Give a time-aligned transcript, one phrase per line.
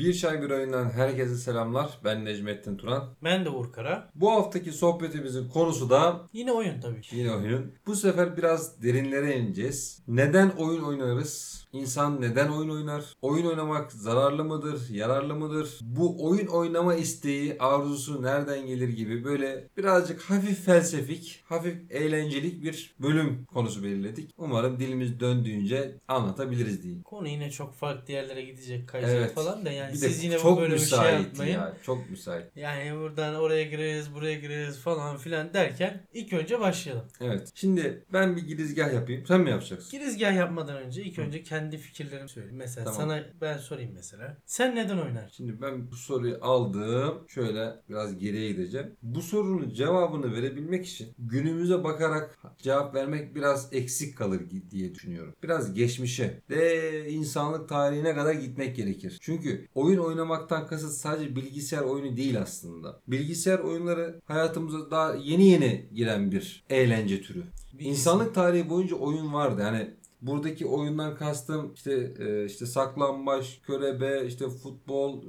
[0.00, 1.98] Bir Çay Bir Oyundan herkese selamlar.
[2.04, 3.08] Ben Necmettin Turan.
[3.24, 4.10] Ben de Uğur Kara.
[4.14, 7.16] Bu haftaki sohbetimizin konusu da Yine oyun tabii ki.
[7.16, 7.72] yine oyun.
[7.86, 10.02] Bu sefer biraz derinlere ineceğiz.
[10.08, 11.60] Neden oyun oynarız?
[11.72, 13.04] İnsan neden oyun oynar?
[13.22, 14.88] Oyun oynamak zararlı mıdır?
[14.90, 15.78] Yararlı mıdır?
[15.82, 22.94] Bu oyun oynama isteği, arzusu nereden gelir gibi böyle birazcık hafif felsefik, hafif eğlencelik bir
[23.02, 24.30] bölüm konusu belirledik.
[24.38, 27.02] Umarım dilimiz döndüğünce anlatabiliriz diyeyim.
[27.02, 29.34] Konu yine çok farklı yerlere gidecek, kayacak Evet.
[29.34, 31.52] falan da yani Bir de siz yine çok böyle bir şey müsait yapmayın.
[31.52, 31.76] ya.
[31.82, 32.46] Çok müsait.
[32.56, 37.04] Yani buradan oraya gireriz, buraya gireriz falan filan derken ilk önce başlayalım.
[37.20, 37.50] Evet.
[37.54, 39.26] Şimdi ben bir girizgah yapayım.
[39.26, 39.90] Sen mi yapacaksın?
[39.90, 42.56] Girizgah yapmadan önce ilk önce kendi fikirlerimi söyleyeyim.
[42.56, 43.00] Mesela Tamam.
[43.00, 44.36] sana ben sorayım mesela.
[44.46, 45.30] Sen neden oynarsın?
[45.36, 47.24] Şimdi ben bu soruyu aldım.
[47.28, 48.96] Şöyle biraz geriye gideceğim.
[49.02, 55.34] Bu sorunun cevabını verebilmek için günümüze bakarak cevap vermek biraz eksik kalır diye düşünüyorum.
[55.42, 59.18] Biraz geçmişe ve insanlık tarihine kadar gitmek gerekir.
[59.20, 63.00] Çünkü oyun oynamaktan kasıt sadece bilgisayar oyunu değil aslında.
[63.06, 67.42] Bilgisayar oyunları hayatımıza daha yeni yeni giren bir eğlence türü.
[67.78, 69.62] İnsanlık tarihi boyunca oyun vardı.
[69.62, 69.90] Yani
[70.22, 75.22] buradaki oyundan kastım işte e, işte saklambaç, körebe, işte futbol,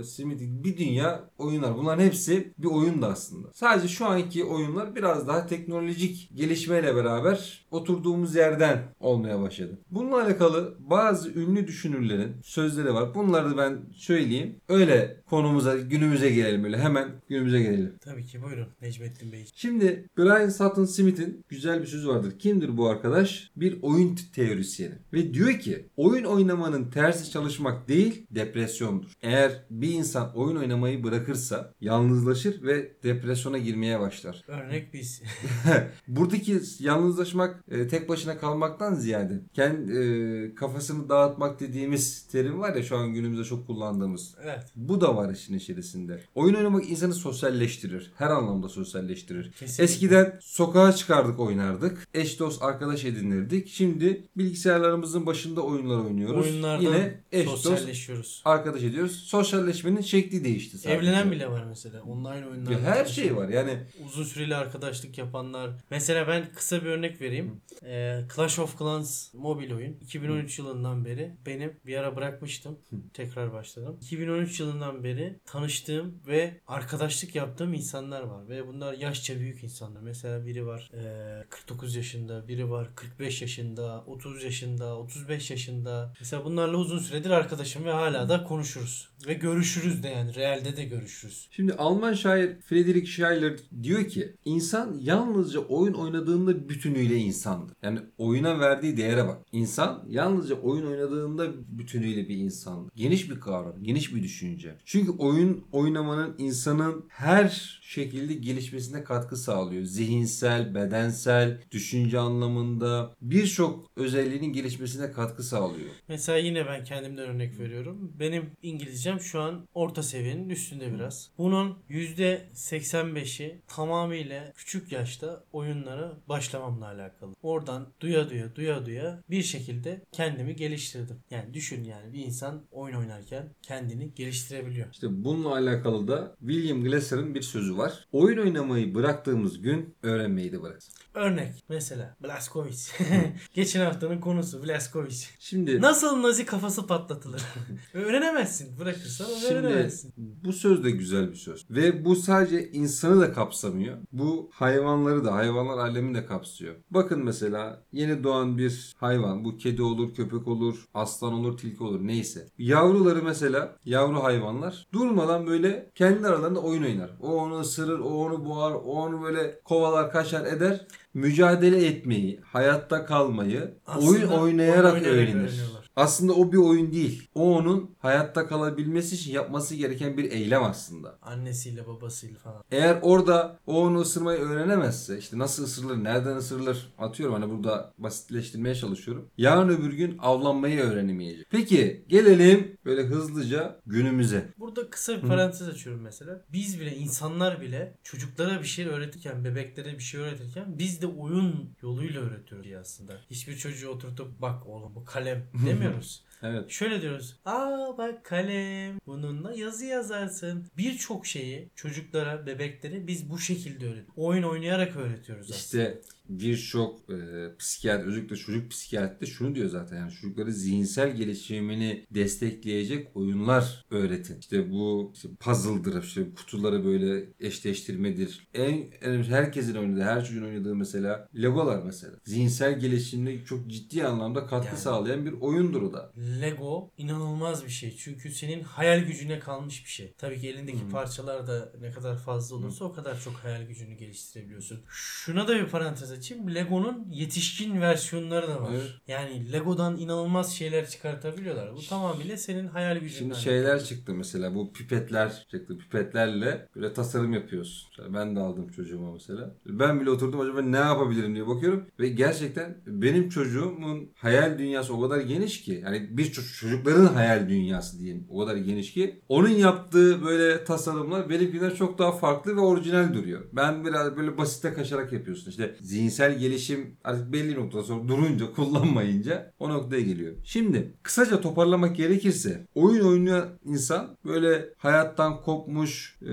[0.00, 1.76] e, simit bir dünya oyunlar.
[1.76, 3.48] Bunların hepsi bir oyundu aslında.
[3.52, 9.78] Sadece şu anki oyunlar biraz daha teknolojik gelişmeyle beraber oturduğumuz yerden olmaya başladı.
[9.90, 13.14] Bununla alakalı bazı ünlü düşünürlerin sözleri var.
[13.14, 14.56] Bunları da ben söyleyeyim.
[14.68, 16.78] Öyle konumuza, günümüze gelelim öyle.
[16.78, 17.94] Hemen günümüze gelelim.
[18.00, 19.46] Tabii ki buyurun Necmettin Bey.
[19.54, 22.38] Şimdi Brian Sutton Smith'in güzel bir sözü vardır.
[22.38, 23.50] Kimdir bu arkadaş?
[23.56, 24.94] Bir oyun teorisyeni.
[25.12, 29.12] Ve diyor ki oyun oynamanın tersi çalışmak değil depresyondur.
[29.22, 34.44] Eğer bir insan oyun oynamayı bırakırsa yalnızlaşır ve depresyona girmeye başlar.
[34.48, 35.22] Örnek biz.
[36.08, 42.82] Buradaki yalnızlaşmak e, tek başına kalmaktan ziyade kendi e, kafasını dağıtmak dediğimiz terim var ya
[42.82, 44.34] şu an günümüzde çok kullandığımız.
[44.42, 44.64] evet.
[44.76, 46.20] Bu da var işin içerisinde.
[46.34, 48.12] Oyun oynamak insanı sosyalleştirir.
[48.16, 49.52] Her anlamda sosyalleştirir.
[49.52, 49.84] Kesinlikle.
[49.84, 52.08] Eskiden sokağa çıkardık oynardık.
[52.14, 53.68] Eş dost arkadaş edinirdik.
[53.68, 56.46] Şimdi bilgisayarlarımızın başında oyunlar oynuyoruz.
[56.46, 58.42] Oyunlardan Yine eş dost sosyalleşiyoruz.
[58.44, 59.16] arkadaş ediyoruz.
[59.16, 60.98] Sosyalleşmenin şekli değişti sadece.
[60.98, 62.02] Evlenen bile var mesela.
[62.02, 62.70] Online oyunlar.
[62.70, 63.48] Ya her şey var.
[63.48, 65.70] Yani Uzun süreli arkadaşlık yapanlar.
[65.90, 67.60] Mesela ben kısa bir örnek vereyim.
[67.84, 69.96] Ee, Clash of Clans mobil oyun.
[70.02, 72.78] 2013 yılından beri benim bir ara bırakmıştım.
[73.14, 73.96] Tekrar başladım.
[74.02, 78.48] 2013 yılından beri tanıştığım ve arkadaşlık yaptığım insanlar var.
[78.48, 80.00] Ve bunlar yaşça büyük insanlar.
[80.00, 86.14] Mesela biri var ee, 49 yaşında, biri var 45 yaşında, 30 yaşında, 35 yaşında.
[86.20, 89.08] Mesela bunlarla uzun süredir arkadaşım ve hala da konuşuruz.
[89.26, 90.34] Ve görüşürüz de yani.
[90.34, 91.48] Realde de görüşürüz.
[91.50, 97.76] Şimdi Alman şair Friedrich Schiller diyor ki insan yalnızca oyun oynadığında bütünüyle insandır.
[97.82, 99.38] Yani oyuna verdiği değere bak.
[99.52, 102.92] İnsan yalnızca oyun oynadığında bütünüyle bir insandır.
[102.96, 104.74] Geniş bir kavram, geniş bir düşünce.
[104.84, 109.84] Çünkü oyun oynamanın insanın her şekilde gelişmesine katkı sağlıyor.
[109.84, 115.90] Zihinsel, bedensel, düşünce anlamında birçok özelliğinin gelişmesine katkı sağlıyor.
[116.08, 118.12] Mesela yine ben kendimden örnek veriyorum.
[118.20, 121.30] Benim İngilizcem şu an orta seviyenin üstünde biraz.
[121.38, 127.34] Bunun %85'i tamamıyla küçük yaşta oyunlara başlamamla alakalı.
[127.42, 131.16] Oradan duya duya duya duya bir şekilde kendimi geliştirdim.
[131.30, 134.86] Yani düşün yani bir insan oyun oynarken kendini geliştirebiliyor.
[134.92, 138.06] İşte bununla alakalı da William Glasser'ın bir sözü var.
[138.12, 140.90] Oyun oynamayı bıraktığımız gün öğrenmeyi de bırakırız.
[141.14, 142.76] Örnek mesela Blaskovic.
[143.54, 145.24] Geçen haftanın konusu Blaskovic.
[145.38, 147.42] Şimdi Nasıl nazi kafası patlatılır?
[147.94, 148.78] Öğrenemezsin.
[148.78, 150.12] Bırakırsan Şimdi öğrenemezsin.
[150.16, 151.66] bu söz de güzel bir söz.
[151.70, 153.98] Ve bu sadece insanı da kapsamıyor.
[154.12, 156.74] Bu hayvanları da, hayvanlar alemini de kapsıyor.
[156.90, 159.44] Bakın mesela yeni doğan bir hayvan.
[159.44, 162.46] Bu kedi olur, köpek olur, aslan olur, tilki olur neyse.
[162.58, 167.10] Yavruları mesela, yavru hayvanlar durmadan böyle kendi aralarında oyun oynar.
[167.20, 170.86] O onu ısırır, o onu boğar, o onu böyle kovalar, kaçar eder.
[171.16, 175.22] Mücadele etmeyi, hayatta kalmayı Aslında oyun oynayarak oyun öğrenir.
[175.34, 175.75] öğreniyorlar.
[175.96, 177.28] Aslında o bir oyun değil.
[177.34, 181.18] O onun hayatta kalabilmesi için yapması gereken bir eylem aslında.
[181.22, 182.62] Annesiyle babasıyla falan.
[182.70, 188.74] Eğer orada o onu ısırmayı öğrenemezse işte nasıl ısırılır, nereden ısırılır atıyorum hani burada basitleştirmeye
[188.74, 189.28] çalışıyorum.
[189.38, 191.46] Yarın öbür gün avlanmayı öğrenemeyecek.
[191.50, 194.48] Peki gelelim böyle hızlıca günümüze.
[194.58, 196.44] Burada kısa bir parantez açıyorum mesela.
[196.52, 201.70] Biz bile insanlar bile çocuklara bir şey öğretirken, bebeklere bir şey öğretirken biz de oyun
[201.82, 203.12] yoluyla öğretiyoruz aslında.
[203.30, 205.46] Hiçbir çocuğu oturtup bak oğlum bu kalem
[205.86, 206.26] demiyoruz.
[206.42, 206.70] Evet.
[206.70, 207.36] Şöyle diyoruz.
[207.44, 208.98] Aa bak kalem.
[209.06, 210.66] Bununla yazı yazarsın.
[210.76, 214.12] Birçok şeyi çocuklara, bebeklere biz bu şekilde öğretiyoruz.
[214.16, 215.84] Oyun oynayarak öğretiyoruz aslında.
[215.84, 217.16] İşte birçok e,
[217.58, 224.38] psikiyatr özellikle çocuk psikiyatride şunu diyor zaten yani çocukları zihinsel gelişimini destekleyecek oyunlar öğretin.
[224.40, 228.48] İşte bu işte puzzle'dır işte kutuları böyle eşleştirmedir.
[228.54, 232.12] En, en herkesin oynadığı, her çocuğun oynadığı mesela Legolar mesela.
[232.24, 234.78] Zihinsel gelişimine çok ciddi anlamda katkı Yani.
[234.78, 236.12] sağlayan bir oyundur o da.
[236.40, 237.96] Lego inanılmaz bir şey.
[237.96, 240.14] Çünkü senin hayal gücüne kalmış bir şey.
[240.18, 240.88] Tabii ki elindeki Hı.
[240.88, 244.80] parçalar da ne kadar fazla olursa o kadar çok hayal gücünü geliştirebiliyorsun.
[244.88, 246.54] Şuna da bir parantez açayım.
[246.54, 248.70] Lego'nun yetişkin versiyonları da var.
[248.74, 248.90] Evet.
[249.08, 251.74] Yani Lego'dan inanılmaz şeyler çıkartabiliyorlar.
[251.76, 253.18] Bu tamamıyla senin hayal gücünden.
[253.18, 255.78] Şimdi şeyler çıktı mesela bu pipetler çıktı.
[255.78, 257.88] Pipetlerle böyle tasarım yapıyorsun.
[257.90, 259.54] Mesela ben de aldım çocuğuma mesela.
[259.66, 261.86] Ben bile oturdum acaba ne yapabilirim diye bakıyorum.
[262.00, 265.80] Ve gerçekten benim çocuğumun hayal dünyası o kadar geniş ki.
[265.84, 268.26] Yani bir ço- çocukların hayal dünyası diyeyim.
[268.30, 269.20] O kadar geniş ki.
[269.28, 273.40] Onun yaptığı böyle tasarımlar benimkinden çok daha farklı ve orijinal duruyor.
[273.52, 275.50] Ben biraz böyle basite kaçarak yapıyorsun.
[275.50, 275.76] İşte
[276.06, 280.34] zihinsel gelişim artık belli bir noktadan sonra durunca kullanmayınca o noktaya geliyor.
[280.44, 286.30] Şimdi kısaca toparlamak gerekirse oyun oynayan insan böyle hayattan kopmuş, e,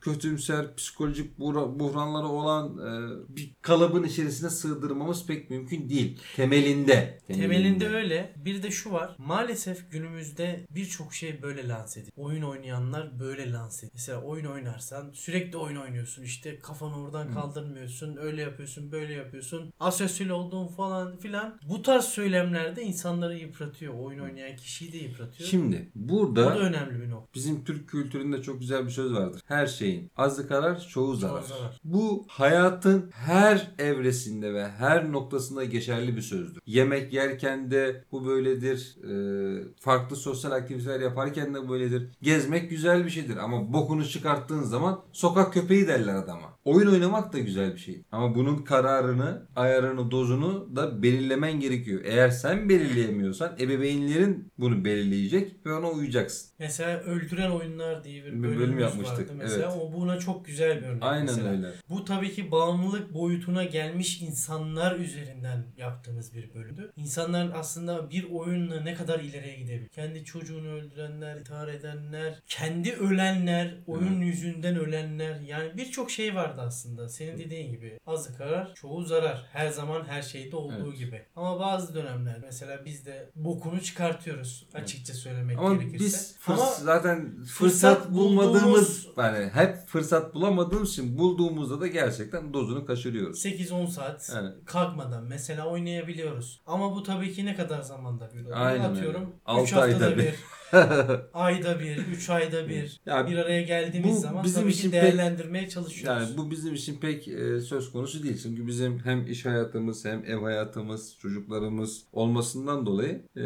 [0.00, 2.90] kötümser, psikolojik buhra- buhranları olan e,
[3.36, 6.20] bir kalıbın içerisine sığdırmamız pek mümkün değil.
[6.36, 7.18] Temelinde.
[7.26, 8.32] Temelinde öyle.
[8.36, 9.16] Bir de şu var.
[9.18, 12.12] Maalesef günümüzde birçok şey böyle lanse edildi.
[12.16, 13.94] Oyun oynayanlar böyle lanse edildi.
[13.94, 16.22] Mesela oyun oynarsan sürekli oyun oynuyorsun.
[16.22, 18.16] İşte kafanı oradan kaldırmıyorsun.
[18.16, 19.72] Öyle yapıyorsun, böyle yapıyorsun.
[19.80, 21.58] Asosyal olduğun falan filan.
[21.68, 23.94] Bu tarz söylemlerde insanları yıpratıyor.
[23.94, 25.48] Oyun oynayan kişiyi de yıpratıyor.
[25.48, 27.34] Şimdi Bu da burada önemli bir nokta.
[27.34, 29.40] bizim Türk kültüründe çok güzel bir söz vardır.
[29.46, 31.40] Her şeyin azı karar, çoğu zarar.
[31.40, 31.80] Çoğu zarar.
[31.84, 36.62] Bu hayatın her evresinde ve her noktasında geçerli bir sözdür.
[36.66, 38.96] Yemek yerken de bu böyledir.
[39.04, 42.08] Ee, farklı sosyal aktiviteler yaparken de böyledir.
[42.22, 46.55] Gezmek güzel bir şeydir ama bokunu çıkarttığın zaman sokak köpeği derler adama.
[46.66, 48.02] Oyun oynamak da güzel bir şey.
[48.12, 52.00] Ama bunun kararını, ayarını, dozunu da belirlemen gerekiyor.
[52.04, 56.50] Eğer sen belirleyemiyorsan ebeveynlerin bunu belirleyecek ve ona uyacaksın.
[56.58, 59.32] Mesela öldüren oyunlar diye bir Bir bölüm yapmıştık, vardı.
[59.36, 59.82] Mesela evet.
[59.82, 61.02] o buna çok güzel bir örnek.
[61.02, 61.50] Aynen mesela.
[61.50, 61.72] öyle.
[61.88, 66.92] Bu tabii ki bağımlılık boyutuna gelmiş insanlar üzerinden yaptığımız bir bölümdü.
[66.96, 69.88] İnsanların aslında bir oyunla ne kadar ileriye gidebilir.
[69.88, 75.40] Kendi çocuğunu öldürenler, intihar edenler, kendi ölenler, oyun yüzünden ölenler.
[75.40, 77.08] Yani birçok şey vardı aslında.
[77.08, 77.98] Senin dediğin gibi.
[78.06, 79.46] Azı karar, çoğu zarar.
[79.52, 80.98] Her zaman her şeyde olduğu Evet.
[80.98, 81.22] gibi.
[81.36, 84.66] Ama bazı dönemler mesela biz de bokunu çıkartıyoruz.
[84.74, 86.04] Açıkça söylemek Ama gerekirse.
[86.04, 92.54] biz Ama fırs- zaten fırsat, fırsat bulmadığımız yani hep fırsat bulamadığımız için bulduğumuzda da gerçekten
[92.54, 93.38] dozunu kaçırıyoruz.
[93.44, 94.50] 8-10 saat Yani.
[94.66, 96.60] kalkmadan mesela oynayabiliyoruz.
[96.66, 98.66] Ama bu tabii ki ne kadar zamanda bir?
[98.66, 99.62] Aynen Atıyorum öyle.
[99.62, 100.34] 3 Altı haftada ayda bir.
[101.34, 104.96] ayda bir, 3 ayda bir Ya bir araya geldiğimiz bu zaman bizim tabii için ki
[104.96, 106.22] pek- değerlendirmeye çalışıyoruz.
[106.28, 108.38] Yani bu bizim için pek e, söz konusu değil.
[108.42, 113.42] Çünkü bizim hem iş hayatımız hem ev hayatımız, çocuklarımız olmasından dolayı e,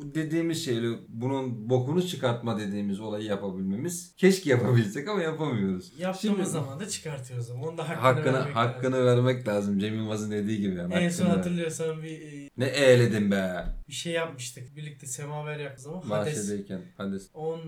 [0.00, 5.92] dediğimiz şeyle bunun bokunu çıkartma dediğimiz olayı yapabilmemiz keşke yapabilsek ama yapamıyoruz.
[5.98, 7.64] Yaptığımız Şimdi- zaman da çıkartıyoruz ama.
[7.68, 9.06] Onun da hakkını, Hakkını vermek hakkını lazım.
[9.26, 9.78] vermek lazım.
[9.78, 10.74] Cem Yılmaz'ın dediği gibi.
[10.76, 13.64] Yani En son hatırlıyorsan bir e, Ne eğledin be.
[13.88, 14.76] bir şey yapmıştık.
[14.76, 16.82] Birlikte semaver yaptığımız zaman Hades Bahçedeyken.
[16.96, 17.16] Hadi.
[17.34, 17.60] 10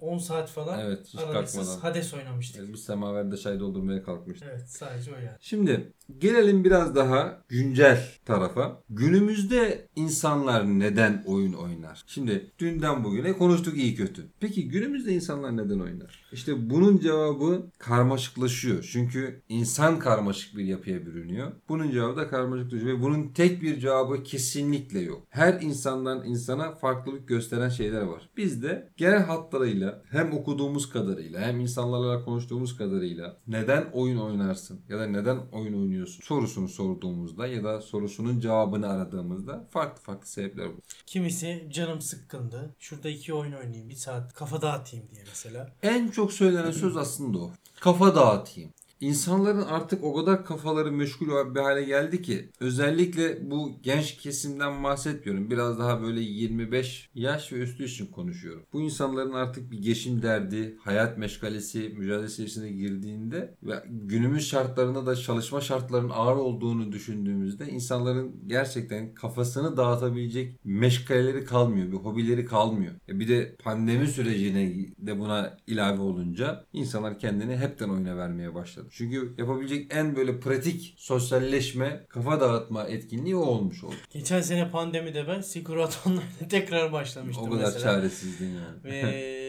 [0.00, 1.80] 10 saat falan Evet hiç aralıksız kalkmadan.
[1.80, 2.72] Hades oynamıştık.
[2.72, 4.48] Biz semaverde çay doldurmaya kalkmıştık.
[4.50, 5.36] Evet sadece o yani.
[5.40, 8.82] Şimdi gelelim biraz daha güncel tarafa.
[8.90, 12.04] Günümüzde insanlar neden oyun oynar?
[12.06, 14.26] Şimdi dünden bugüne konuştuk iyi kötü.
[14.40, 16.24] Peki günümüzde insanlar neden oynar?
[16.32, 18.88] İşte bunun cevabı karmaşıklaşıyor.
[18.92, 21.52] Çünkü insan karmaşık bir yapıya bürünüyor.
[21.68, 25.22] Bunun cevabı da karmaşıklaşıyor ve bunun tek bir cevabı kesinlikle yok.
[25.28, 28.28] Her insandan insana farklılık gösteren şeyler var.
[28.36, 34.98] Biz de genel hatlarıyla hem okuduğumuz kadarıyla hem insanlarla konuştuğumuz kadarıyla neden oyun oynarsın ya
[34.98, 40.80] da neden oyun oynuyorsun sorusunu sorduğumuzda ya da sorusunun cevabını aradığımızda farklı farklı sebepler bu.
[41.06, 42.74] Kimisi canım sıkkındı.
[42.78, 43.88] Şurada iki oyun oynayayım.
[43.88, 45.72] Bir saat kafa dağıtayım diye mesela.
[45.82, 47.50] En çok söylenen söz aslında o.
[47.80, 48.70] Kafa dağıtayım.
[49.00, 55.50] İnsanların artık o kadar kafaları meşgul bir hale geldi ki özellikle bu genç kesimden bahsetmiyorum.
[55.50, 58.62] Biraz daha böyle 25 yaş ve üstü için konuşuyorum.
[58.72, 65.16] Bu insanların artık bir geçim derdi, hayat meşgalesi, mücadelesi içine girdiğinde ve günümüz şartlarında da
[65.16, 72.94] çalışma şartlarının ağır olduğunu düşündüğümüzde insanların gerçekten kafasını dağıtabilecek meşgaleleri kalmıyor, bir hobileri kalmıyor.
[73.08, 78.87] E bir de pandemi sürecine de buna ilave olunca insanlar kendini hepten oyuna vermeye başladı.
[78.90, 83.94] Çünkü yapabilecek en böyle pratik sosyalleşme, kafa dağıtma etkinliği o olmuş oldu.
[84.10, 87.80] Geçen sene pandemide ben Siguraton'la tekrar başlamıştım O kadar mesela.
[87.80, 88.84] çaresizliğin yani.
[88.84, 89.02] Ve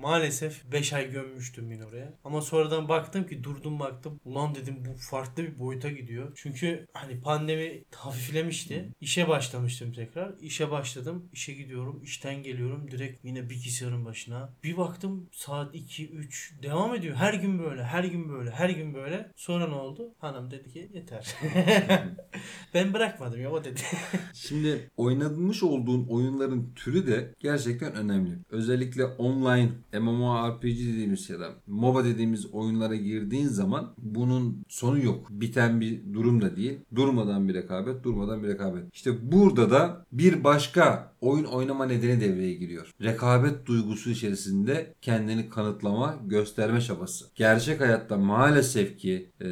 [0.00, 2.14] maalesef 5 ay gömmüştüm beni oraya.
[2.24, 4.20] Ama sonradan baktım ki durdum baktım.
[4.24, 6.32] Ulan dedim bu farklı bir boyuta gidiyor.
[6.34, 8.94] Çünkü hani pandemi hafiflemişti.
[9.00, 10.34] İşe başlamıştım tekrar.
[10.40, 11.28] İşe başladım.
[11.32, 12.02] İşe gidiyorum.
[12.02, 12.90] işten geliyorum.
[12.90, 14.54] Direkt yine bilgisayarın başına.
[14.64, 17.16] Bir baktım saat 2 3 devam ediyor.
[17.16, 19.32] Her gün böyle, her gün böyle, her gün böyle.
[19.36, 20.14] Sonra ne oldu?
[20.18, 21.36] Hanım dedi ki yeter.
[22.74, 23.80] ben bırakmadım ya o dedi.
[24.34, 28.38] Şimdi oynanmış olduğun oyunların türü de gerçekten önemli.
[28.50, 35.26] Özellikle online MMORPG dediğimiz ya da MOBA dediğimiz oyunlara girdiğin zaman bunun sonu yok.
[35.30, 36.78] Biten bir durum da değil.
[36.94, 38.94] Durmadan bir rekabet, durmadan bir rekabet.
[38.94, 42.94] İşte burada da bir başka oyun oynama nedeni devreye giriyor.
[43.02, 47.24] Rekabet duygusu içerisinde kendini kanıtlama, gösterme çabası.
[47.34, 49.46] Gerçek hayatta maalesef ki e,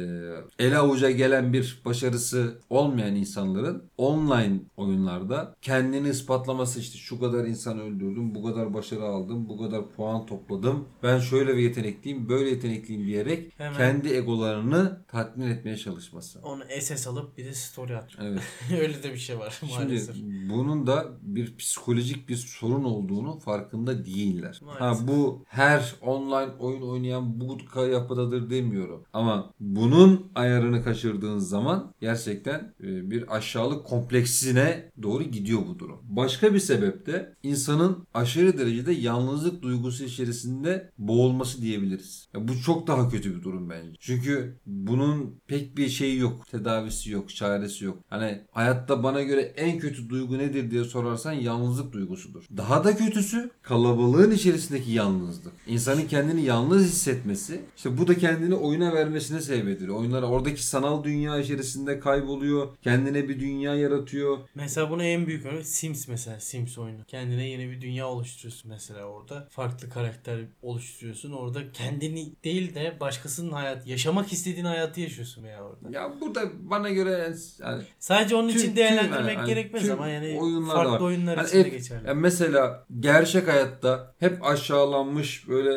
[0.59, 7.79] ele avuca gelen bir başarısı olmayan insanların online oyunlarda kendini ispatlaması işte şu kadar insan
[7.79, 10.85] öldürdüm, bu kadar başarı aldım, bu kadar puan topladım.
[11.03, 13.77] Ben şöyle bir yetenekliyim, böyle yetenekliyim diyerek Hemen.
[13.77, 16.39] kendi egolarını tatmin etmeye çalışması.
[16.43, 18.29] Onu SS alıp bir de story atıyor.
[18.29, 18.41] Evet.
[18.81, 20.15] Öyle de bir şey var Şimdi maalesef.
[20.49, 24.61] bunun da bir psikolojik bir sorun olduğunu farkında değiller.
[24.65, 25.07] Ha Maalesef.
[25.07, 27.57] bu her online oyun oynayan bu
[27.91, 29.03] yapıdadır demiyorum.
[29.13, 35.99] Ama bunun ayarını kaçırdığın zaman gerçekten e, bir aşağılık kompleksine doğru gidiyor bu durum.
[36.03, 42.29] Başka bir sebep de insanın aşırı derecede yalnızlık duygusu içerisinde boğulması diyebiliriz.
[42.33, 43.91] Ya bu çok daha kötü bir durum bence.
[43.99, 46.47] Çünkü bunun pek bir şeyi yok.
[46.47, 47.97] Tedavisi yok, çaresi yok.
[48.09, 52.45] Hani hayatta bana göre en kötü duygu nedir diye sorarsan yalnızlık duygusudur.
[52.57, 55.53] Daha da kötüsü kalabalığın içerisindeki yalnızlık.
[55.67, 57.61] İnsanın kendini yalnız hissetmesi.
[57.77, 59.91] işte bu da kendini oyuna vermesine sebep.
[59.91, 62.67] Oyunlar oradaki sanal dünya içerisinde kayboluyor.
[62.81, 64.37] Kendine bir dünya yaratıyor.
[64.55, 67.03] Mesela buna en büyük örnek Sims mesela Sims oyunu.
[67.07, 69.47] Kendine yeni bir dünya oluşturuyorsun mesela orada.
[69.51, 71.31] Farklı karakter oluşturuyorsun.
[71.31, 75.97] Orada kendini değil de başkasının hayat yaşamak istediğin hayatı yaşıyorsun veya orada.
[75.97, 79.91] Ya bu da bana göre yani Sadece onun Tüm- için tüm- değerlendirmek yani gerekmez tüm
[79.91, 82.07] ama yani oyunlar farklı oyunlar Yani için de hep- geçerli.
[82.07, 85.73] Ya mesela gerçek hayatta hep aşağılanmış böyle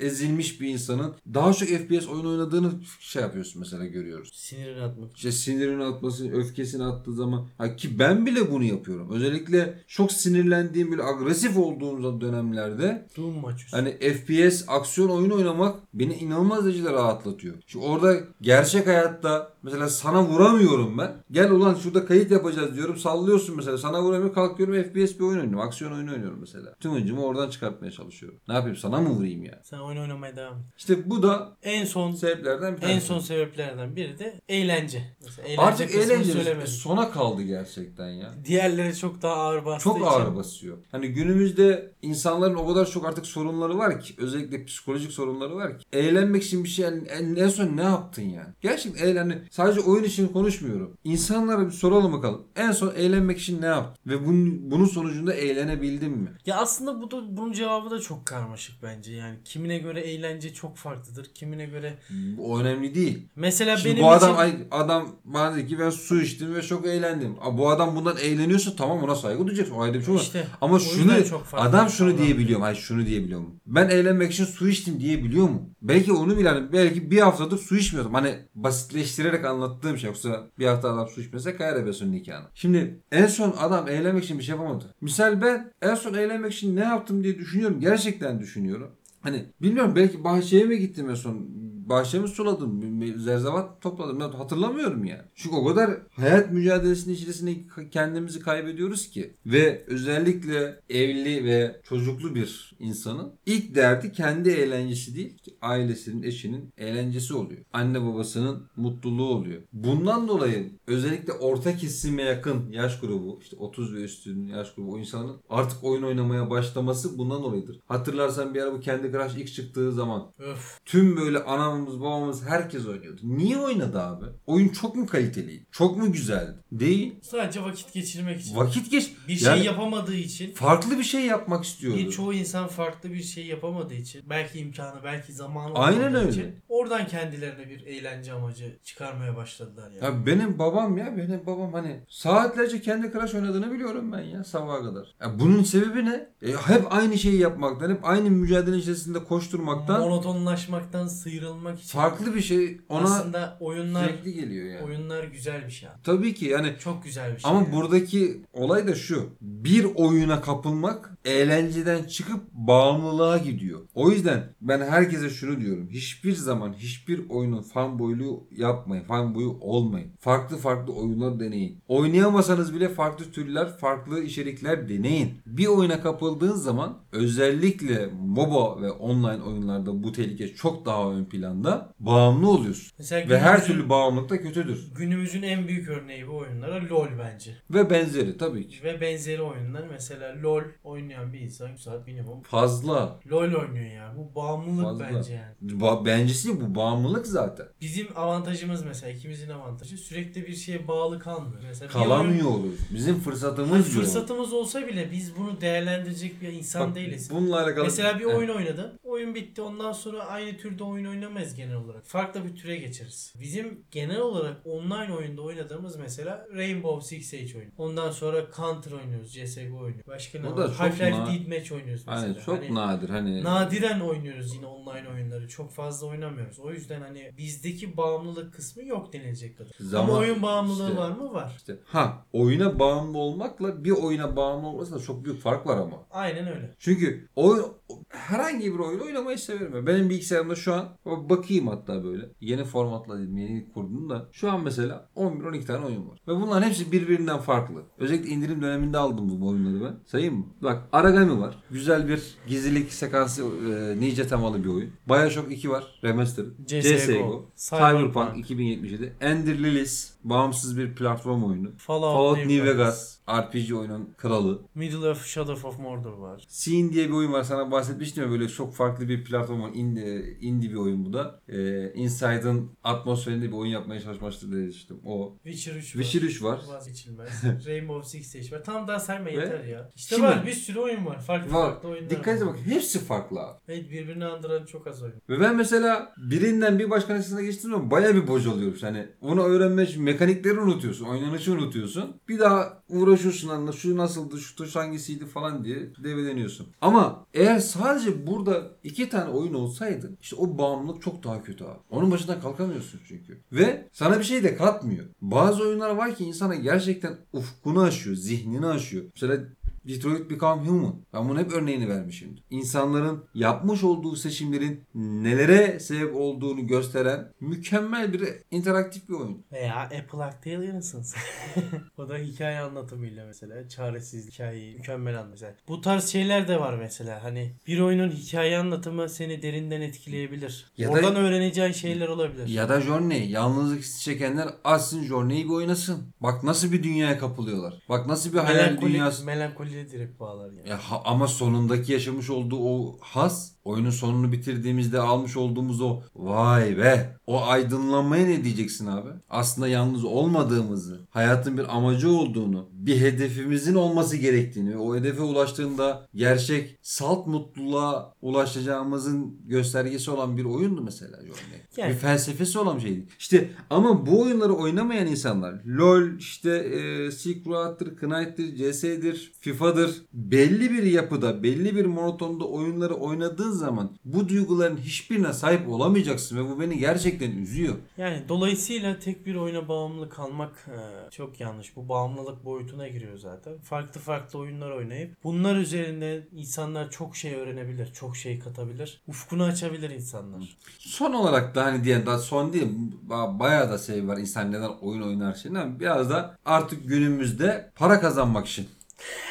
[0.00, 4.30] e, ezilmiş bir insanın daha çok FPS oyun oynadığını şey yapıyorsun mesela görüyoruz.
[4.34, 5.16] Sinirini atmak.
[5.16, 9.10] İşte sinirini atması, öfkesini attığı zaman ha ki ben bile bunu yapıyorum.
[9.12, 13.76] Özellikle çok sinirlendiğim böyle agresif olduğum dönemlerde Doom açıyorsun?
[13.76, 17.54] Hani FPS aksiyon oyun oynamak beni inanılmaz derecede rahatlatıyor.
[17.66, 21.12] Şimdi orada gerçek hayatta mesela sana vuramıyorum ben.
[21.30, 22.96] Gel ulan şurada kayıt yapacağız diyorum.
[22.96, 23.78] Sallıyorsun mesela.
[23.78, 24.34] Sana vuramıyorum
[24.66, 25.60] kalkıyorum FPS bir oyun oynuyorum.
[25.60, 26.74] Aksiyon oyunu oynuyorum mesela.
[26.80, 28.38] Tüm hıncımı oradan çıkartmaya çalışıyorum.
[28.48, 29.60] Ne yapayım sana mı vurayım ya?
[29.64, 30.64] Sen oyun oynamaya devam et.
[30.78, 33.06] İşte bu da En son sebeplerden bir en tanesi.
[33.06, 35.16] son sebeplerden biri de eğlence.
[35.24, 36.66] Mesela eğlence Artık eğlenceli söylemedim.
[36.66, 38.34] sona kaldı gerçekten ya.
[38.44, 40.06] Diğerleri çok daha ağır bastığı Çok için.
[40.06, 40.78] ağır basıyor.
[40.92, 45.84] Hani günümüzde insanların o kadar çok artık sorunları var ki özellikle psikolojik sorunları var ki
[45.92, 48.48] eğlenmek için bir şey en, en son ne yaptın yani?
[48.60, 50.96] Gerçekten eğlen hani sadece oyun için konuşmuyorum.
[51.04, 52.42] İnsanlara bir soralım bakalım.
[52.56, 54.10] En son eğlenmek için ne yaptın?
[54.12, 56.30] Ve bunun, bunun sonucunda eğlenebildin mi?
[56.46, 59.12] Ya aslında bu da bunun cevabı da çok karmaşık bence.
[59.12, 61.30] Yani kimine göre eğlence çok farklıdır.
[61.34, 61.98] Kimine göre
[62.38, 63.28] Bu önemli değil.
[63.36, 66.62] mesela Şimdi benim bu adam için ay, adam bana dedi ki ben su içtim ve
[66.62, 67.34] çok eğlendim.
[67.40, 69.74] Aa, Bu adam bundan eğleniyorsa tamam ona saygı duyacaksın.
[69.74, 72.26] O ayrı bir şey işte Ama o şunu çok adam şunu insanlar.
[72.26, 72.64] diyebiliyor mu?
[72.64, 73.56] Hayır şunu diyebiliyor mu?
[73.66, 75.70] Ben eğlenmek için su içtim diyebiliyor mu?
[75.82, 78.14] Belki onu bile hani belki bir haftadır su içmiyordum.
[78.14, 80.08] Hani basitleştirerek anlattığım şey.
[80.08, 82.46] Yoksa bir hafta adam su içmese kayar ebesin nikahına.
[82.54, 84.94] Şimdi en son adam eğlenmek için bir şey yapamadı.
[85.00, 87.80] Misal ben en son eğlenmek için ne yaptım diye düşünüyorum.
[87.80, 88.90] Gerçekten düşünüyorum.
[89.20, 91.48] Hani bilmiyorum belki bahçeye mi gittim en son?
[91.90, 93.00] Bahçemi suladım.
[93.16, 94.20] Zerzevat topladım.
[94.20, 95.22] Ben hatırlamıyorum yani.
[95.34, 97.54] Çünkü o kadar hayat mücadelesinin içerisinde
[97.90, 99.34] kendimizi kaybediyoruz ki.
[99.46, 105.38] Ve özellikle evli ve çocuklu bir insanın ilk derdi kendi eğlencesi değil.
[105.62, 107.60] ailesinin, eşinin eğlencesi oluyor.
[107.72, 109.62] Anne babasının mutluluğu oluyor.
[109.72, 114.98] Bundan dolayı özellikle orta kesime yakın yaş grubu işte 30 ve üstünün yaş grubu o
[114.98, 117.80] insanın artık oyun oynamaya başlaması bundan dolayıdır.
[117.88, 120.80] Hatırlarsan bir ara bu Candy Crush ilk çıktığı zaman öf.
[120.84, 121.38] Tüm böyle
[121.80, 123.20] anamız babamız herkes oynuyordu.
[123.24, 124.24] Niye oynadı abi?
[124.46, 125.66] Oyun çok mu kaliteliydi?
[125.70, 126.54] Çok mu güzeldi?
[126.72, 127.14] Değil.
[127.22, 128.56] Sadece vakit geçirmek için.
[128.56, 129.12] Vakit geç.
[129.28, 131.98] bir şey Yani yapamadığı için farklı bir şey yapmak istiyordu.
[131.98, 136.30] Birçoğu insan farklı bir şey yapamadığı için belki imkanı belki zamanı Aynen öyle.
[136.30, 140.04] için oradan kendilerine bir eğlence amacı çıkarmaya başladılar yani.
[140.04, 144.82] Ya benim babam ya benim babam hani saatlerce kendi Crush oynadığını biliyorum ben ya sabaha
[144.82, 145.14] kadar.
[145.20, 146.28] Ya bunun sebebi ne?
[146.42, 152.34] E, hep aynı şeyi yapmaktan, hep aynı mücadele içerisinde koşturmaktan Monotonlaşmaktan sıyrılmak yapmak için farklı
[152.34, 154.84] bir şey ona aslında oyunlar zevkli geliyor yani.
[154.84, 155.88] oyunlar güzel bir şey.
[155.88, 155.94] abi.
[156.04, 157.50] Tabii ki yani Çok güzel bir şey.
[157.50, 157.72] ama yani.
[157.72, 159.28] buradaki olay da şu.
[159.40, 163.80] Bir oyuna kapılmak eğlenceden çıkıp bağımlılığa gidiyor.
[163.94, 165.88] O yüzden ben herkese şunu diyorum.
[165.90, 169.04] Hiçbir zaman hiçbir oyunun fanboyluğu yapmayın.
[169.04, 170.10] Fanboyu olmayın.
[170.20, 171.78] Farklı farklı oyunlar deneyin.
[171.88, 175.30] Oynayamasanız bile farklı türler, farklı içerikler deneyin.
[175.46, 181.59] Bir oyuna kapıldığın zaman özellikle MOBA ve online oyunlarda bu tehlike çok daha ön planda
[182.00, 182.92] bağımlı oluyorsun.
[182.98, 184.88] Mesela Ve her türlü bağımlılık da kötüdür.
[184.96, 187.50] günümüzün en büyük örneği bu oyunlara LoL bence.
[187.70, 188.84] Ve benzeri tabii ki.
[188.84, 193.20] Ve benzeri oyunlar mesela LoL oynayan bir insan 3 saat minimum Fazla.
[193.30, 194.14] LoL oynuyor ya.
[194.16, 195.04] Bu bağımlılık Fazla.
[195.16, 195.72] bence yani.
[195.82, 197.66] Ba- Bencesi değil, bu bağımlılık zaten.
[197.80, 201.62] Bizim avantajımız mesela ikimizin avantajı sürekli bir şeye bağlı kalmıyor.
[201.68, 202.78] Mesela Kalamıyor oyun- oluyoruz.
[202.94, 204.04] Bizim fırsatımız yok.
[204.04, 207.30] fırsatımız olsa bile biz bunu değerlendirecek bir insan Bak, değiliz.
[207.30, 207.84] Bununla alakalı...
[207.84, 208.98] Mesela bir oyun oynadı.
[209.04, 209.62] Oyun bitti.
[209.62, 211.04] Ondan sonra aynı türde oyun
[211.40, 212.06] oynamayız genel olarak.
[212.06, 213.34] Farklı bir türe geçeriz.
[213.40, 217.70] Bizim genel olarak online oyunda oynadığımız mesela Rainbow Six Siege oyunu.
[217.78, 219.32] Ondan sonra Counter oynuyoruz.
[219.32, 220.06] CSGO oynuyoruz.
[220.06, 220.70] Başka ne O var?
[220.70, 222.22] Half-Life Deathmatch oynuyoruz mesela.
[222.22, 223.44] Hani çok Hani nadir hani.
[223.44, 225.48] Nadiren oynuyoruz yine online oyunları.
[225.48, 226.58] Çok fazla oynamıyoruz.
[226.58, 229.70] O yüzden hani bizdeki bağımlılık kısmı yok denilecek kadar.
[229.80, 231.34] Zaman- Ama oyun bağımlılığı işte- var mı?
[231.34, 231.54] Var.
[231.56, 235.96] İşte, ha oyuna bağımlı olmakla bir oyuna bağımlı olması da çok büyük fark var ama.
[236.10, 236.74] Aynen öyle.
[236.78, 237.66] Çünkü oyun
[238.08, 239.86] herhangi bir oyun oynamayı severim.
[239.86, 242.28] Benim bilgisayarımda şu an bakayım hatta böyle.
[242.40, 244.28] Yeni formatla dedim yeni kurdum da.
[244.32, 246.18] Şu an mesela 11-12 tane oyun var.
[246.28, 247.82] Ve bunların hepsi birbirinden farklı.
[247.98, 249.96] Özellikle indirim döneminde aldım bu oyunları ben.
[250.06, 250.46] Sayayım mı?
[250.62, 251.62] Bak Aragami var.
[251.70, 254.90] Güzel bir gizlilik sekansı e, ninja temalı bir oyun.
[255.08, 256.00] Bioshock 2 var.
[256.04, 256.46] Remastered.
[256.66, 256.96] CS:GO.
[256.98, 257.50] CSGO.
[257.56, 258.14] Cyberpunk.
[258.14, 259.12] Cyberpunk 2077.
[259.20, 260.12] Ender Lilies.
[260.24, 261.68] Bağımsız bir platform oyunu.
[261.76, 262.78] Fallout, Fallout New New Vegas.
[262.78, 263.20] Vegas.
[263.30, 264.62] RPG oyunun kralı.
[264.74, 266.44] Middle of Shadow of Mordor var.
[266.48, 267.42] Scene diye bir oyun var.
[267.42, 269.70] Sana bahsetmiştim ya böyle çok farklı bir platform var.
[269.74, 271.40] Indie, indie bir oyun bu da.
[271.48, 275.00] Ee, Inside'ın atmosferinde bir oyun yapmaya çalışmıştır diye düşündüm.
[275.04, 275.36] O.
[275.44, 276.60] Witcher 3 Witcher 3 var.
[276.68, 277.42] Vazgeçilmez.
[277.66, 278.64] Rainbow Six Siege var.
[278.64, 279.90] Tam daha sayma Ve- yeter ya.
[279.96, 281.20] İşte Şimdi- var bir sürü oyun var.
[281.20, 281.70] Farklı Var.
[281.70, 283.58] farklı oyunlar Dikkat edin bak hepsi farklı abi.
[283.68, 285.14] Evet birbirini andıran çok az oyun.
[285.28, 288.78] Ve ben mesela birinden bir başka geçtiğim zaman baya bir bocalıyorum.
[288.82, 291.04] Yani onu öğrenme için mekanikleri unutuyorsun.
[291.04, 292.16] Oynanışı unutuyorsun.
[292.28, 296.66] Bir daha uğraşıyorsun anla şu nasıldı şu tuş hangisiydi falan diye develeniyorsun.
[296.80, 301.78] Ama eğer sadece burada iki tane oyun olsaydı işte o bağımlılık çok daha kötü abi.
[301.90, 303.40] Onun başından kalkamıyorsun çünkü.
[303.52, 305.06] Ve sana bir şey de katmıyor.
[305.20, 309.04] Bazı oyunlar var ki insana gerçekten ufkunu aşıyor, zihnini aşıyor.
[309.14, 309.44] Mesela
[309.88, 310.94] Detroit Become Human.
[311.12, 312.44] Ben bunun hep örneğini vermişimdir.
[312.50, 319.44] İnsanların yapmış olduğu seçimlerin nelere sebep olduğunu gösteren mükemmel bir interaktif bir oyun.
[319.52, 320.20] Veya Apple
[320.54, 321.08] Innocence.
[321.98, 323.68] o da hikaye anlatımıyla mesela.
[323.68, 325.52] Çaresiz hikayeyi mükemmel anlatıyor.
[325.68, 327.24] Bu tarz şeyler de var mesela.
[327.24, 330.72] Hani bir oyunun hikaye anlatımı seni derinden etkileyebilir.
[330.76, 332.46] Ya da- Oradan öğreneceğin şeyler olabilir.
[332.46, 333.30] Ya da Journey.
[333.30, 336.14] Yalnızlık çekenler açsın Journey'i bir oynasın.
[336.20, 337.74] Bak nasıl bir dünyaya kapılıyorlar.
[337.88, 339.24] Bak nasıl bir hayal melankoli, dünyası.
[339.70, 340.68] Melankoliye direkt bağlar yani.
[340.68, 347.16] Ya ama sonundaki yaşamış olduğu o has, oyunun sonunu bitirdiğimizde almış olduğumuz o vay be.
[347.26, 349.08] O aydınlanmaya ne diyeceksin abi?
[349.30, 356.06] Aslında yalnız olmadığımızı, hayatın bir amacı olduğunu, bir hedefimizin olması gerektiğini ve o hedefe ulaştığında
[356.14, 361.60] gerçek salt mutluluğa ulaşacağımızın göstergesi olan bir oyundu mesela Journey.
[361.76, 363.06] Yani- Bir felsefesi olan bir şeydi.
[363.18, 370.70] İşte ama bu oyunları oynamayan insanlar LoL işte e, Silk Road'dır, Knight'tir, CS'dir, FIFA'dır belli
[370.70, 376.60] bir yapıda, belli bir monotonda oyunları oynadığın zaman bu duyguların hiçbirine sahip olamayacaksın ve bu
[376.60, 377.74] beni gerçekten üzüyor.
[377.98, 381.76] Yani dolayısıyla tek bir oyuna bağımlı kalmak e, çok yanlış.
[381.76, 383.58] Bu bağımlılık boyutuna giriyor zaten.
[383.58, 389.00] Farklı farklı oyunlar oynayıp bunlar üzerinde insanlar çok şey öğrenebilir, çok şey katabilir.
[389.08, 390.56] Ufkunu açabilir insanlar.
[390.78, 392.68] Son olarak da hani diyen daha son değil
[393.08, 398.00] ba- bayağı da şey var insan neden oyun oynar ama biraz da artık günümüzde para
[398.00, 398.68] kazanmak için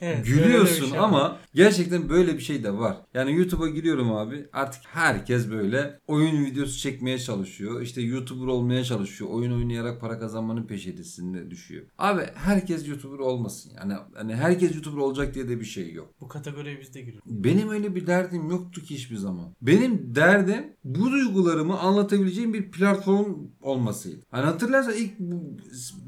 [0.00, 1.04] Evet, Gülüyorsun şey var.
[1.04, 2.96] ama gerçekten böyle bir şey de var.
[3.14, 4.46] Yani YouTube'a giriyorum abi.
[4.52, 7.80] Artık herkes böyle oyun videosu çekmeye çalışıyor.
[7.80, 9.30] İşte YouTuber olmaya çalışıyor.
[9.30, 11.84] Oyun oynayarak para kazanmanın peşerisinde düşüyor.
[11.98, 13.72] Abi herkes YouTuber olmasın.
[13.76, 16.08] Yani hani herkes YouTuber olacak diye de bir şey yok.
[16.20, 17.24] Bu kategoriye biz de giriyoruz.
[17.26, 19.46] Benim öyle bir derdim yoktu ki hiçbir zaman.
[19.62, 24.20] Benim derdim bu duygularımı anlatabileceğim bir platform olmasıydı.
[24.30, 25.12] Hani hatırlarsan ilk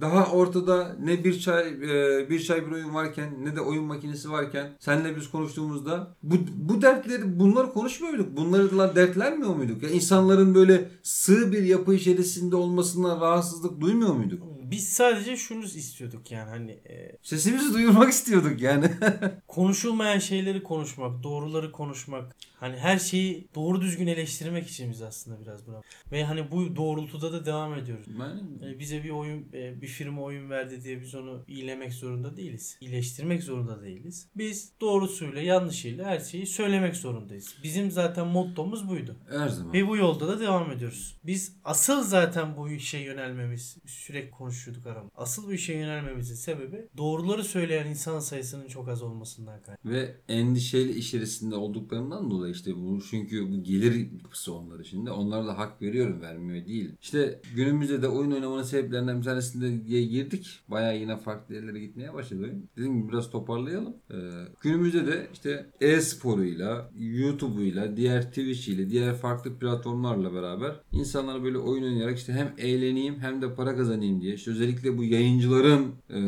[0.00, 4.30] daha ortada ne bir çay e, bir çay bir oyun varken ne de oyun makinesi
[4.30, 8.36] varken senle biz konuştuğumuzda bu, bu dertleri bunları konuşmuyor muyduk?
[8.36, 9.82] Bunlarla dertlenmiyor muyduk?
[9.82, 14.42] Ya insanların böyle sığ bir yapı içerisinde olmasından rahatsızlık duymuyor muyduk?
[14.72, 18.90] Biz sadece şunu istiyorduk yani hani e, Sesimizi duyurmak istiyorduk yani.
[19.48, 22.36] konuşulmayan şeyleri konuşmak, doğruları konuşmak.
[22.54, 25.82] Hani her şeyi doğru düzgün eleştirmek için biz aslında biraz buna.
[26.12, 28.06] Ve hani bu doğrultuda da devam ediyoruz.
[28.20, 32.36] Ben- Yani bize bir oyun e, bir firma oyun verdi diye biz onu iyilemek zorunda
[32.36, 32.76] değiliz.
[32.80, 34.28] İyileştirmek zorunda değiliz.
[34.36, 37.54] Biz doğrusuyla yanlışıyla her şeyi söylemek zorundayız.
[37.62, 39.16] Bizim zaten mottomuz buydu.
[39.30, 39.72] Her zaman.
[39.72, 41.16] Ve bu yolda da devam ediyoruz.
[41.24, 44.30] Biz asıl zaten bu işe yönelmemiz sürekli
[44.62, 45.18] konuşuyorduk aramızda.
[45.18, 49.90] Asıl bu işe yönelmemizin sebebi doğruları söyleyen insan sayısının çok az olmasından kaynaklı.
[49.90, 55.46] Ve endişeli içerisinde olduklarından dolayı işte bu çünkü bu gelir yapısı onlar için de onlara
[55.46, 56.90] da hak veriyorum vermiyor değil.
[57.00, 60.60] İşte günümüzde de oyun oynamanın sebeplerinden bir tanesinde girdik.
[60.68, 62.68] Bayağı yine farklı yerlere gitmeye başladı oyun.
[62.76, 63.96] Dediğim gibi biraz toparlayalım.
[64.10, 64.16] Ee,
[64.60, 72.18] günümüzde de işte e-sporuyla, YouTube'uyla, diğer Twitch'iyle, diğer farklı platformlarla beraber insanlar böyle oyun oynayarak
[72.18, 74.34] işte hem eğleneyim hem de para kazanayım diye.
[74.34, 76.18] İşte özellikle bu yayıncıların e,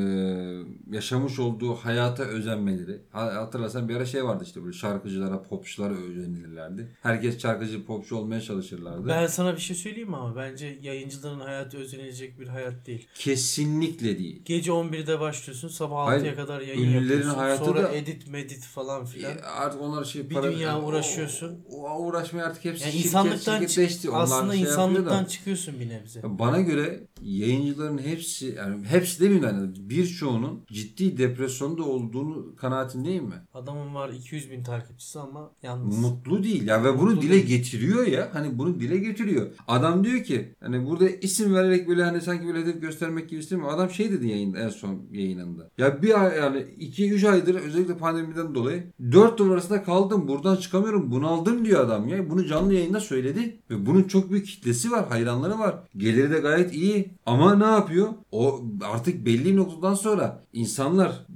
[0.96, 2.98] yaşamış olduğu hayata özenmeleri.
[3.10, 6.88] Ha- Hatırlarsan bir ara şey vardı işte böyle şarkıcılara, popçulara özenilirlerdi.
[7.02, 9.08] Herkes şarkıcı, popçu olmaya çalışırlardı.
[9.08, 13.06] Ben sana bir şey söyleyeyim mi ama bence yayıncıların hayatı özenilecek bir hayat değil.
[13.14, 14.42] Kesinlikle değil.
[14.44, 17.30] Gece 11'de başlıyorsun sabah Hayır, 6'ya kadar yayın yapıyorsun.
[17.30, 19.38] hayatı Sonra da- edit medit falan filan.
[19.38, 20.52] E, Artık onlar şey Bir para...
[20.52, 21.58] dünya uğraşıyorsun.
[21.70, 24.10] O, o uğraşmaya artık hepsi Yani şirket, insanlıktan şirketleşti.
[24.10, 26.20] Onlar aslında şey yapıyor da- insanlıktan çıkıyorsun bir nebze.
[26.24, 33.34] Bana göre yayıncıların hepsi yani hepsi de hani birçoğunun ciddi depresyonda olduğunu kanaatindeyim mi?
[33.54, 35.98] Adamın var 200 bin takipçisi ama yalnız.
[35.98, 37.46] Mutlu değil ya ve bunu Mutlu dile değil.
[37.46, 39.46] getiriyor ya hani bunu dile getiriyor.
[39.68, 43.72] Adam diyor ki hani burada isim vererek böyle hani sanki böyle hedef göstermek gibi istemiyor.
[43.72, 45.70] Adam şey dedi yayında en son yayınında.
[45.78, 51.10] Ya bir ay yani 2-3 aydır özellikle pandemiden dolayı 4 duvar arasında kaldım buradan çıkamıyorum
[51.10, 52.30] bunaldım diyor adam ya.
[52.30, 55.74] Bunu canlı yayında söyledi ve bunun çok büyük kitlesi var hayranları var.
[55.96, 57.93] Geliri de gayet iyi ama ne yapıyor?
[58.32, 61.26] O artık belli bir noktadan sonra insanlar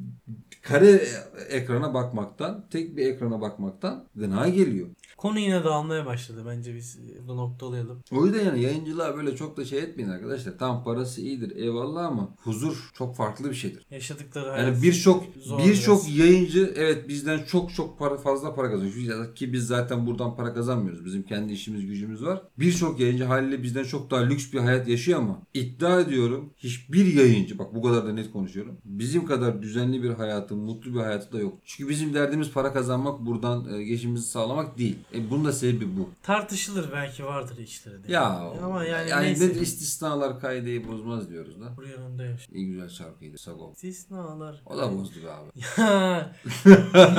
[0.62, 1.02] kare
[1.50, 4.88] ekrana bakmaktan, tek bir ekrana bakmaktan gına geliyor.
[5.18, 6.42] Konu yine dağılmaya başladı.
[6.46, 8.02] Bence biz burada noktalayalım.
[8.12, 10.58] O yüzden yani yayıncılığa böyle çok da şey etmeyin arkadaşlar.
[10.58, 13.86] Tam parası iyidir eyvallah ama huzur çok farklı bir şeydir.
[13.90, 15.24] Yaşadıkları hayat Yani birçok
[15.58, 19.34] birçok yayıncı evet bizden çok çok para fazla para kazanıyor.
[19.34, 21.04] Ki biz zaten buradan para kazanmıyoruz.
[21.04, 22.42] Bizim kendi işimiz gücümüz var.
[22.58, 27.58] Birçok yayıncı haliyle bizden çok daha lüks bir hayat yaşıyor ama iddia ediyorum hiçbir yayıncı
[27.58, 28.78] bak bu kadar da net konuşuyorum.
[28.84, 31.58] Bizim kadar düzenli bir hayatı, mutlu bir hayatı da yok.
[31.64, 34.96] Çünkü bizim derdimiz para kazanmak, buradan e, geçimimizi sağlamak değil.
[35.14, 36.10] E, bunun da sebebi bu.
[36.22, 38.12] tartışılır belki vardır içleri de.
[38.12, 39.48] Ya ama yani, yani neyse.
[39.48, 41.76] ne istisnalar kaideyi bozmaz diyoruz da.
[41.76, 42.52] Buraya yanında yaşa.
[42.52, 43.72] İyi güzel şarkıydı Sago.
[43.72, 44.62] İstisnalar.
[44.66, 45.50] O da bozdu be abi.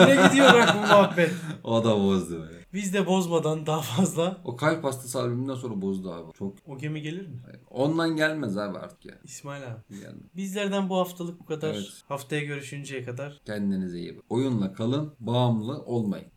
[0.01, 1.31] Yine gidiyor bak bu muhabbet.
[1.63, 2.59] O da bozdu be.
[2.73, 4.37] Biz de bozmadan daha fazla.
[4.45, 6.33] O kalp hastası albümünden sonra bozdu abi.
[6.33, 7.39] Çok O gemi gelir mi?
[7.69, 9.19] ondan gelmez abi artık yani.
[9.23, 9.99] İsmail abi.
[9.99, 10.35] Gelmez.
[10.35, 11.73] Bizlerden bu haftalık bu kadar.
[11.73, 12.03] Evet.
[12.07, 14.25] Haftaya görüşünceye kadar Kendinize iyi bakın.
[14.29, 16.27] Oyunla kalın, bağımlı olmayın.